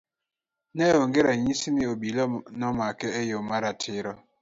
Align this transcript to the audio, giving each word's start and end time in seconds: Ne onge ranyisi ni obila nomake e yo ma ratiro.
Ne 0.77 0.85
onge 1.01 1.21
ranyisi 1.27 1.69
ni 1.75 1.83
obila 1.93 2.23
nomake 2.59 3.07
e 3.19 3.21
yo 3.29 3.39
ma 3.47 3.57
ratiro. 3.63 4.11